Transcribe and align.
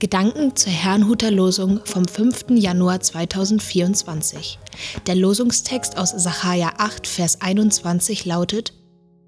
Gedanken 0.00 0.56
zur 0.56 0.72
Herrnhuter 0.72 1.30
Losung 1.30 1.80
vom 1.84 2.08
5. 2.08 2.46
Januar 2.52 3.00
2024. 3.00 4.58
Der 5.06 5.14
Losungstext 5.14 5.98
aus 5.98 6.12
Sacharja 6.12 6.72
8, 6.78 7.06
Vers 7.06 7.42
21 7.42 8.24
lautet: 8.24 8.72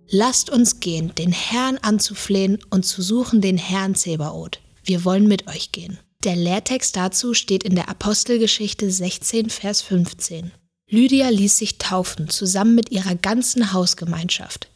Lasst 0.09 0.49
uns 0.49 0.81
gehen, 0.81 1.15
den 1.19 1.31
Herrn 1.31 1.77
anzuflehen 1.77 2.59
und 2.71 2.87
zu 2.87 3.03
suchen 3.03 3.43
den 3.43 3.59
Herrn 3.59 3.95
Zebaoth. 3.95 4.61
Wir 4.83 5.05
wollen 5.05 5.29
mit 5.29 5.47
euch 5.47 5.73
gehen. 5.73 5.99
Der 6.25 6.37
Lehrtext 6.37 6.97
dazu 6.97 7.35
steht 7.35 7.65
in 7.65 7.75
der 7.75 7.91
Apostelgeschichte 7.91 8.91
16, 8.91 9.51
Vers 9.51 9.83
15. 9.83 10.53
Lydia 10.89 11.29
ließ 11.29 11.59
sich 11.59 11.77
taufen, 11.77 12.31
zusammen 12.31 12.75
mit 12.75 12.91
ihrer 12.91 13.15
ganzen 13.15 13.75
Hausgemeinschaft. 13.75 14.71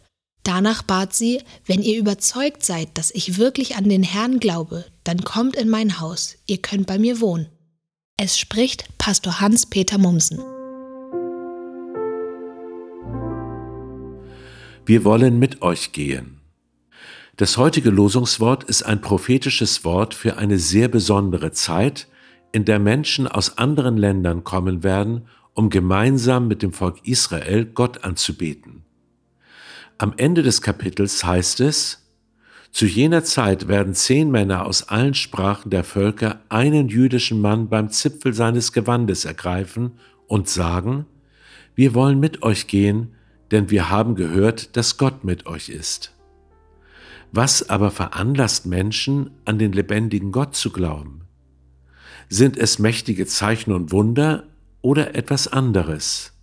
Danach 0.47 0.83
bat 0.83 1.13
sie, 1.13 1.43
wenn 1.65 1.83
ihr 1.83 1.99
überzeugt 1.99 2.65
seid, 2.65 2.97
dass 2.97 3.11
ich 3.11 3.37
wirklich 3.37 3.75
an 3.75 3.89
den 3.89 4.05
Herrn 4.05 4.39
glaube, 4.39 4.85
dann 5.03 5.25
kommt 5.25 5.57
in 5.57 5.69
mein 5.69 5.99
Haus, 5.99 6.37
ihr 6.47 6.59
könnt 6.59 6.87
bei 6.87 7.01
mir 7.01 7.21
wohnen. 7.21 7.49
Es 8.17 8.39
spricht 8.39 8.97
Pastor 8.97 9.41
Hans-Peter 9.41 9.99
Mumsen. 9.99 10.39
Wir 14.87 15.03
wollen 15.03 15.41
mit 15.41 15.63
euch 15.63 15.91
gehen. 15.91 16.39
Das 17.37 17.57
heutige 17.57 17.91
Losungswort 17.91 18.63
ist 18.63 18.85
ein 18.85 19.01
prophetisches 19.01 19.85
Wort 19.85 20.15
für 20.15 20.37
eine 20.37 20.61
sehr 20.61 20.87
besondere 20.87 21.51
Zeit, 21.51 22.07
in 22.53 22.65
der 22.65 22.79
Menschen 22.79 23.27
aus 23.27 23.59
anderen 23.59 23.97
Ländern 23.97 24.45
kommen 24.45 24.85
werden, 24.85 25.27
um 25.55 25.71
gemeinsam 25.71 26.47
mit 26.47 26.63
dem 26.63 26.73
Volk 26.73 27.01
Israel 27.03 27.65
Gott 27.65 28.05
anzubeten. 28.05 28.76
Am 29.99 30.13
Ende 30.19 30.43
des 30.43 30.61
Kapitels 30.61 31.25
heißt 31.25 31.61
es, 31.61 32.03
zu 32.71 32.85
jener 32.85 33.25
Zeit 33.25 33.69
werden 33.69 33.95
zehn 33.95 34.31
Männer 34.31 34.67
aus 34.67 34.91
allen 34.91 35.15
Sprachen 35.15 35.71
der 35.71 35.85
Völker 35.85 36.41
einen 36.51 36.89
jüdischen 36.89 37.41
Mann 37.41 37.71
beim 37.71 37.89
Zipfel 37.89 38.35
seines 38.35 38.73
Gewandes 38.73 39.25
ergreifen 39.25 39.93
und 40.27 40.51
sagen, 40.51 41.07
wir 41.75 41.95
wollen 41.95 42.21
mit 42.21 42.43
euch 42.43 42.67
gehen, 42.67 43.15
denn 43.51 43.71
wir 43.71 43.89
haben 43.89 44.15
gehört, 44.15 44.77
dass 44.77 44.99
Gott 44.99 45.25
mit 45.25 45.47
euch 45.47 45.71
ist. 45.71 46.13
Was 47.33 47.71
aber 47.71 47.91
veranlasst 47.91 48.67
Menschen, 48.67 49.31
an 49.47 49.59
den 49.59 49.73
lebendigen 49.73 50.31
Gott 50.31 50.55
zu 50.55 50.71
glauben? 50.71 51.23
Sind 52.29 52.59
es 52.59 52.79
mächtige 52.79 53.25
Zeichen 53.25 53.73
und 53.73 53.93
Wunder 53.93 54.45
oder 54.83 55.15
etwas 55.15 55.49
anderes? 55.49 56.36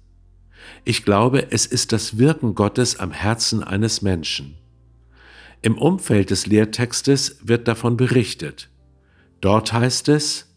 Ich 0.85 1.05
glaube, 1.05 1.51
es 1.51 1.65
ist 1.65 1.91
das 1.91 2.17
Wirken 2.17 2.55
Gottes 2.55 2.99
am 2.99 3.11
Herzen 3.11 3.63
eines 3.63 4.01
Menschen. 4.01 4.55
Im 5.61 5.77
Umfeld 5.77 6.29
des 6.29 6.45
Lehrtextes 6.45 7.37
wird 7.41 7.67
davon 7.67 7.95
berichtet. 7.95 8.69
Dort 9.39 9.71
heißt 9.71 10.09
es, 10.09 10.53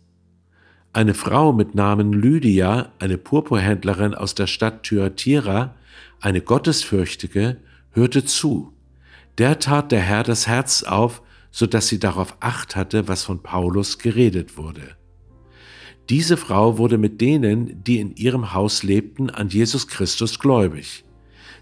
eine 0.93 1.15
Frau 1.15 1.53
mit 1.53 1.75
Namen 1.75 2.13
Lydia, 2.13 2.91
eine 2.99 3.19
Purpurhändlerin 3.19 4.15
aus 4.15 4.35
der 4.35 4.47
Stadt 4.47 4.83
Thyatira, 4.83 5.75
eine 6.21 6.41
Gottesfürchtige, 6.41 7.59
hörte 7.93 8.25
zu. 8.25 8.73
Der 9.39 9.59
tat 9.59 9.93
der 9.93 10.01
Herr 10.01 10.23
das 10.23 10.47
Herz 10.47 10.83
auf, 10.83 11.23
so 11.51 11.67
dass 11.67 11.89
sie 11.89 11.99
darauf 11.99 12.37
acht 12.41 12.77
hatte, 12.77 13.09
was 13.09 13.25
von 13.25 13.43
Paulus 13.43 13.99
geredet 13.99 14.57
wurde. 14.57 14.97
Diese 16.09 16.37
Frau 16.37 16.79
wurde 16.79 16.99
mit 16.99 17.21
denen, 17.21 17.83
die 17.83 17.99
in 17.99 18.15
ihrem 18.15 18.53
Haus 18.53 18.83
lebten, 18.83 19.31
an 19.31 19.49
Jesus 19.49 19.89
Christus 19.89 20.39
gläubig. 20.39 21.05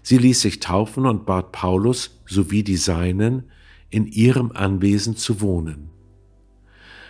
Sie 0.03 0.19
ließ 0.19 0.41
sich 0.41 0.59
taufen 0.59 1.07
und 1.07 1.25
bat 1.25 1.51
Paulus 1.51 2.21
sowie 2.27 2.61
die 2.61 2.77
Seinen, 2.77 3.49
in 3.89 4.05
ihrem 4.05 4.51
Anwesen 4.51 5.15
zu 5.15 5.41
wohnen. 5.41 5.89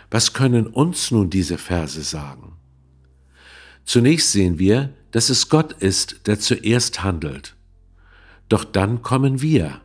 Was 0.09 0.33
können 0.33 0.67
uns 0.67 1.11
nun 1.11 1.29
diese 1.29 1.57
Verse 1.57 2.01
sagen? 2.03 2.53
Zunächst 3.83 4.31
sehen 4.31 4.59
wir, 4.59 4.93
dass 5.11 5.29
es 5.29 5.49
Gott 5.49 5.73
ist, 5.73 6.27
der 6.27 6.39
zuerst 6.39 7.03
handelt. 7.03 7.55
Doch 8.49 8.63
dann 8.63 9.01
kommen 9.01 9.41
wir. 9.41 9.81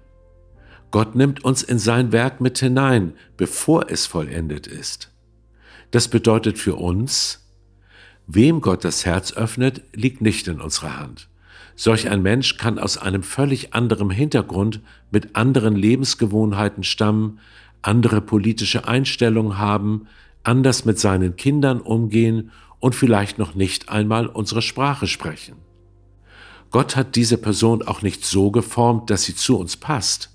Gott 0.91 1.15
nimmt 1.15 1.44
uns 1.44 1.62
in 1.62 1.78
sein 1.78 2.12
Werk 2.12 2.41
mit 2.41 2.59
hinein, 2.59 3.15
bevor 3.37 3.91
es 3.91 4.06
vollendet 4.06 4.66
ist. 4.66 5.09
Das 5.91 6.09
bedeutet 6.09 6.59
für 6.59 6.77
uns, 6.77 7.41
Wem 8.33 8.61
Gott 8.61 8.84
das 8.84 9.05
Herz 9.06 9.33
öffnet, 9.33 9.83
liegt 9.93 10.21
nicht 10.21 10.47
in 10.47 10.61
unserer 10.61 11.01
Hand. 11.01 11.28
Solch 11.75 12.09
ein 12.09 12.23
Mensch 12.23 12.59
kann 12.59 12.78
aus 12.78 12.97
einem 12.97 13.25
völlig 13.25 13.75
anderen 13.75 14.09
Hintergrund 14.09 14.81
mit 15.11 15.34
anderen 15.34 15.75
Lebensgewohnheiten 15.75 16.84
stammen, 16.84 17.41
andere 17.83 18.21
politische 18.21 18.87
Einstellungen 18.87 19.59
haben, 19.59 20.06
anders 20.45 20.84
mit 20.84 21.01
seinen 21.01 21.34
Kindern 21.34 21.81
umgehen 21.81 22.53
und 22.78 22.95
vielleicht 22.95 23.39
noch 23.39 23.57
nicht 23.57 23.89
einmal 23.89 24.28
unsere 24.28 24.62
Sprache 24.62 25.09
sprechen. 25.09 25.57
Gott 26.71 26.95
hat 26.95 27.17
diese 27.17 27.37
Person 27.37 27.83
auch 27.83 28.03
nicht 28.03 28.25
so 28.25 28.53
geformt, 28.53 29.11
dass 29.11 29.25
sie 29.25 29.34
zu 29.34 29.59
uns 29.59 29.77
passt. 29.77 30.31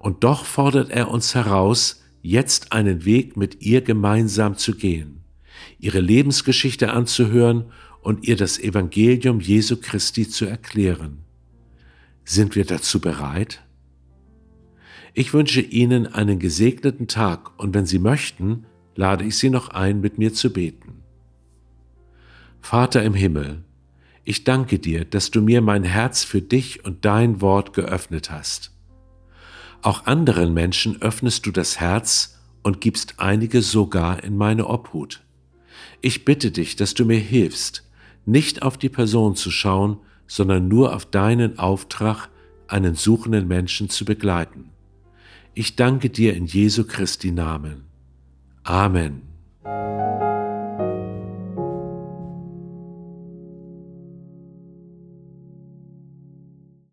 Und 0.00 0.24
doch 0.24 0.44
fordert 0.44 0.90
er 0.90 1.08
uns 1.08 1.36
heraus, 1.36 2.02
jetzt 2.22 2.72
einen 2.72 3.04
Weg 3.04 3.36
mit 3.36 3.62
ihr 3.62 3.80
gemeinsam 3.80 4.56
zu 4.56 4.74
gehen 4.74 5.18
ihre 5.78 6.00
Lebensgeschichte 6.00 6.92
anzuhören 6.92 7.66
und 8.00 8.26
ihr 8.26 8.36
das 8.36 8.58
Evangelium 8.58 9.40
Jesu 9.40 9.76
Christi 9.80 10.28
zu 10.28 10.44
erklären. 10.44 11.24
Sind 12.24 12.56
wir 12.56 12.64
dazu 12.64 13.00
bereit? 13.00 13.62
Ich 15.14 15.32
wünsche 15.32 15.60
Ihnen 15.60 16.06
einen 16.06 16.38
gesegneten 16.38 17.08
Tag 17.08 17.58
und 17.58 17.74
wenn 17.74 17.86
Sie 17.86 17.98
möchten, 17.98 18.66
lade 18.94 19.24
ich 19.24 19.36
Sie 19.36 19.50
noch 19.50 19.68
ein, 19.70 20.00
mit 20.00 20.18
mir 20.18 20.32
zu 20.32 20.52
beten. 20.52 21.02
Vater 22.60 23.02
im 23.02 23.14
Himmel, 23.14 23.64
ich 24.24 24.44
danke 24.44 24.78
dir, 24.78 25.04
dass 25.04 25.30
du 25.30 25.40
mir 25.40 25.62
mein 25.62 25.84
Herz 25.84 26.22
für 26.22 26.42
dich 26.42 26.84
und 26.84 27.04
dein 27.04 27.40
Wort 27.40 27.72
geöffnet 27.72 28.30
hast. 28.30 28.77
Auch 29.82 30.06
anderen 30.06 30.54
Menschen 30.54 31.00
öffnest 31.00 31.46
du 31.46 31.50
das 31.50 31.80
Herz 31.80 32.38
und 32.62 32.80
gibst 32.80 33.14
einige 33.18 33.62
sogar 33.62 34.22
in 34.24 34.36
meine 34.36 34.66
Obhut. 34.66 35.22
Ich 36.00 36.24
bitte 36.24 36.50
dich, 36.50 36.76
dass 36.76 36.94
du 36.94 37.04
mir 37.04 37.18
hilfst, 37.18 37.84
nicht 38.26 38.62
auf 38.62 38.76
die 38.76 38.88
Person 38.88 39.36
zu 39.36 39.50
schauen, 39.50 39.98
sondern 40.26 40.68
nur 40.68 40.94
auf 40.94 41.06
deinen 41.06 41.58
Auftrag, 41.58 42.28
einen 42.66 42.94
suchenden 42.94 43.48
Menschen 43.48 43.88
zu 43.88 44.04
begleiten. 44.04 44.70
Ich 45.54 45.74
danke 45.74 46.10
dir 46.10 46.34
in 46.34 46.46
Jesu 46.46 46.84
Christi 46.84 47.32
Namen. 47.32 47.84
Amen. 48.62 49.22